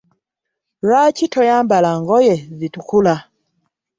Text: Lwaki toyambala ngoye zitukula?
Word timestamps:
Lwaki 0.85 1.25
toyambala 1.33 1.91
ngoye 2.01 2.35
zitukula? 2.57 3.15